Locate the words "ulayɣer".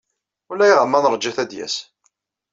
0.51-0.85